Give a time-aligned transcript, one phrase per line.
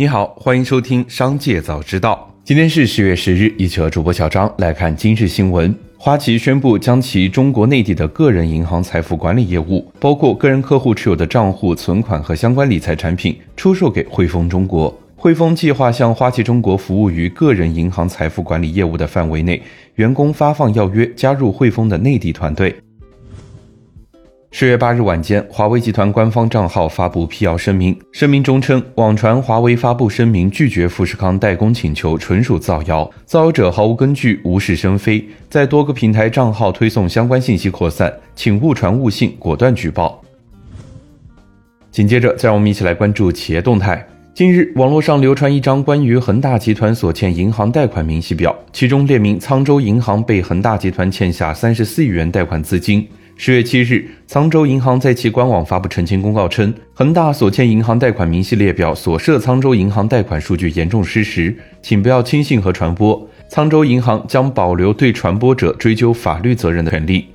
[0.00, 2.32] 你好，欢迎收听《商界早知道》。
[2.42, 5.74] 今天是十月十日，一起和主播小张来看今日新闻。
[5.98, 14.98] 花旗宣布将其中国内地的个人银行财富管理业务，包括个人客户持有的账户、存款和相关理财产品，出售给汇丰中国。
[15.16, 19.60] 汇丰计划向花旗中国服务于个人银行财富管理业务的范围内
[19.96, 22.74] 员工发放要约，加入汇丰的内地团队。
[24.52, 40.20] 十月八日晚间，华为集团官方账号发布辟谣声明，声明中称，网传华为发布声明拒绝富士康代工请求纯属造谣，造谣者毫无根据，无事生非，在多个平台账号推送相关信息扩散，请勿传误信，果断举报。
[41.92, 44.04] 紧接着，再让我们一起来关注企业动态。
[44.40, 53.06] 近日，网络上流传一张关于恒大集团所欠银行贷款明细表，其中列明沧州银行被恒大集团欠下三十四亿元贷款资金。
[53.36, 63.28] 十月七日，沧州银行在其官网发布澄清公告称，恒大所欠银行贷款明细列表所涉沧州银行贷款数据严重失实，请不要轻信和传播。
[63.50, 67.26] 沧州银行将保留对传播者追究法律责任的权利。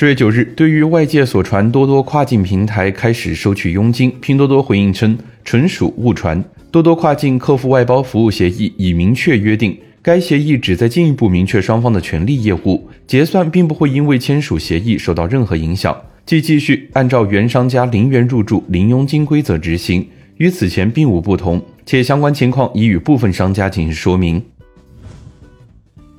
[0.00, 9.76] 十月九日，对于外界所传多多跨境平台开始收取佣金，拼多多回应称纯属误传，多多跨境客服外包服务协议已明确约定。
[10.00, 24.40] 该协议旨在进一步明确双方的权利业务结算，并不会因为签署协议受到任何影响，即继续按照原商家零元入驻、零佣金规则执行，与此前并无不同，且相关情况已与部分商家进行说明。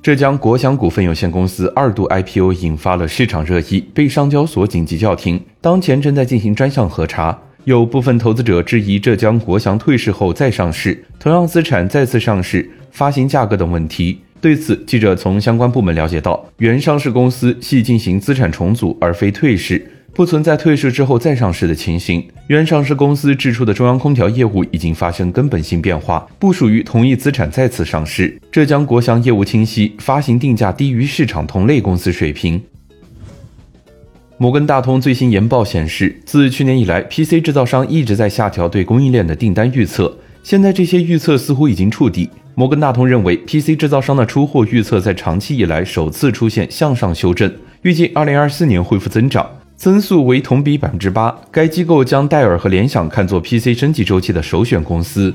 [0.02, 7.38] 浙江国祥股份有限公司二度 IPO 引发了市场热议，被上交所紧急叫停，当前正在进行专项核查。
[7.64, 14.18] 有部分投资者质疑浙江国祥退市后再上市，同样资产再次上市，发行价格等问题。
[14.40, 19.86] 对此，记者从相关部门了解到，原上市公司系进行资产重组，而非退市，
[20.20, 22.22] 不存在退市之后再上市的情形。
[22.48, 28.38] 原上市公司支出的中央空调业务已经发生根本性变化，不属于同一资产再次上市。
[28.52, 32.62] 浙江国祥业务清晰，发行定价低于市场同类公司水平。
[34.36, 40.14] 摩根大通最新研报显示，自去年以来，PC 制造商一直在下调对供应链的订单预测。
[40.42, 42.28] 现在这些预测似乎已经触底。
[42.54, 47.50] 摩根大通认为，PC 制造商的出货预测在长期以来首次出现向上修正，
[47.80, 49.48] 预计2024年恢复增长，
[49.80, 51.34] 增速为同比百分之八。
[51.50, 55.34] 该机构将戴尔和联想看作 PC 升级周期的首选公司。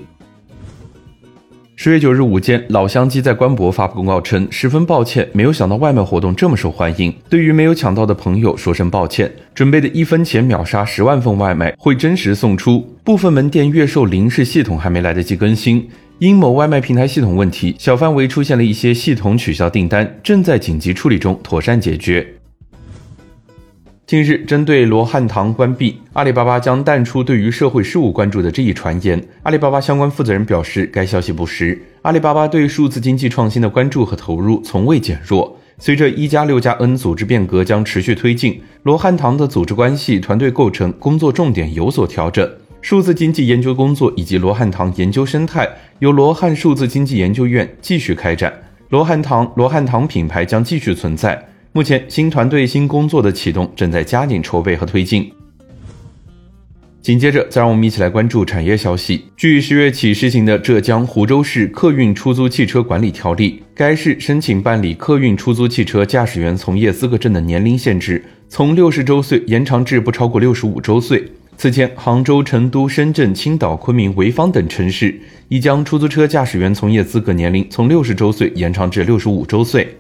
[1.75, 7.11] 十月九日午间，老乡鸡在官博发布公告称，十分抱歉，没有想到外卖活动这么受欢迎。
[7.27, 9.31] 对于没有抢到的朋友，说声抱歉。
[9.55, 12.87] 准备的一分钱秒杀十万份外卖会真实送出。
[13.03, 15.89] 部分门店月售零是系统还没来得及更新，
[16.19, 22.27] 因某外卖平台系统问题，小范围出现了一些系统取消订单，正在紧急处理中，妥善解决。
[24.07, 29.19] 近日，针对罗汉堂关闭，阿里巴巴将淡出对于社会事务关注的这一传言。
[29.41, 31.81] 阿里巴巴相关负责人表示，该消息不实。
[32.03, 35.57] 阿里巴巴对数字经济创新的关注和投入从未减弱。
[35.79, 42.47] 随着一加六加 N 组织变革将持续推进，罗汉堂的组织关系、团队构成、工作重点有所调整。
[42.81, 45.67] 数字经济研究工作以及罗汉堂研究生态
[45.97, 48.53] 由罗汉数字经济研究院继续开展。
[48.89, 51.43] 罗汉堂、罗汉堂品牌将继续存在。
[51.75, 55.29] 目前，新团队新工作的启动正在加紧筹备和推进。
[57.01, 59.25] 紧接着，再让我们一起来关注产业消息。
[59.35, 71.29] 据十月起施行的浙江湖州市客运出租汽车管理条例，该市申请办理客运出租汽车驾驶员从业资格证的年龄限制从六十周岁延长至不超过六十五周岁。
[71.57, 75.13] 此前，杭州、成都、深圳、青岛、昆明、潍坊等城市
[75.49, 79.93] 已将出租车驾驶员从业资格年龄从六十周岁延长至六十五周岁。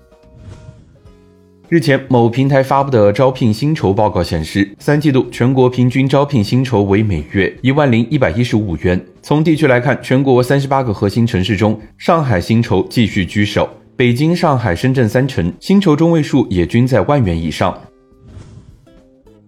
[1.67, 9.03] 日前，某平台发布的招聘薪酬报告显示，三季度全国平均招聘薪酬为每月一万零一百一十五元。
[9.23, 17.75] 从地区来看，全国三十八个核心城市中，上海薪酬继续居首，北京、上海、深圳三城薪酬中位数也均在万元以上。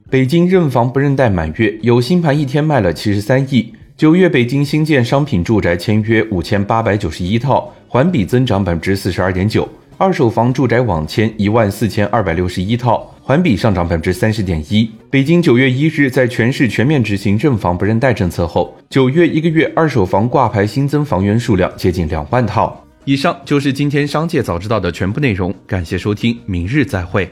[0.09, 3.71] 北京认房不认贷满月，有新盘一天卖了七十三亿。
[3.95, 9.67] 九月，北京新建商品住宅签约五千八百九十一套，环比增长百分之四十二点九。
[9.99, 14.87] 二手房住宅网签一万四千二百六十一套，环比上涨百分之三十点一。
[15.09, 22.79] 北京九月一日在全市全面执行认房不认贷政策后，九月一个月二手房挂牌新增房源数量接近两万套。
[23.05, 27.27] 以上就是今天商界早知道的全部内容，感谢收听，明日再会。